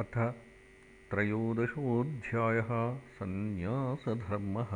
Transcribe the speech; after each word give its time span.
अथ 0.00 0.14
त्रयोदशोऽध्यायः 1.10 2.96
सन्न्यासधर्मः। 2.96 4.70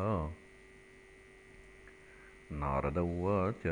नारद 2.52 2.98
उवाच 2.98 3.62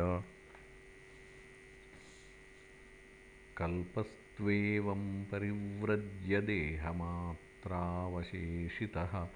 कल्पस्त्वेवं 3.59 5.25
परिव्रज्य 5.25 6.41
देहमात्रावशेषितः 6.41 9.29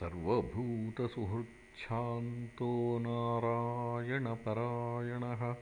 सर्वभूतसुहृच्छान्तो 0.00 2.98
नारायणपरायणः 3.02 5.54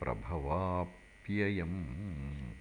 प्रभवाप्ययम्। 0.00 2.52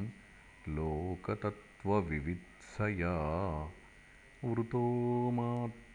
लोकतत्त्वविवित्सया 0.77 3.17
वृतो 4.45 4.85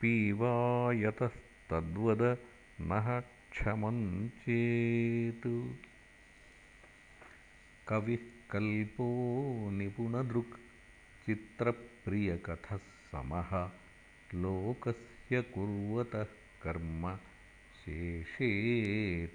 पीवायतस्तद्वद 0.00 2.38
नः 2.80 3.20
क्षमं 3.20 4.28
चेत् 4.28 5.74
कविः 7.88 8.22
कल्पो 8.50 9.06
निपुणदृक् 9.70 10.54
चित्रप्रियकथः 11.26 12.76
समः 13.10 13.50
लोकस्य 14.42 15.40
कुर्वतः 15.54 16.32
कर्म 16.62 17.02
शेषे 17.80 18.50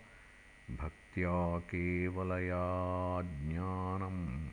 भक्त्या 0.71 1.59
केवलया 1.59 3.23
ज्ञानं 3.23 4.49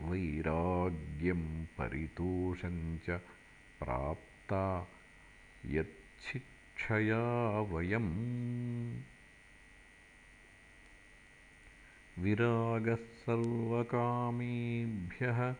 वैराग्यं 0.07 1.65
परितोषं 1.65 2.97
च 2.97 3.21
प्राप्ता 3.79 4.87
यच्छिक्षया 5.65 7.59
वयम्। 7.59 9.01
विरागः 12.19 12.95
सर्वकामेभ्यः 12.95 15.55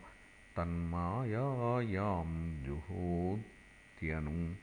तन्मायायां 0.57 2.65
जुहोत्यनु। 2.65 4.55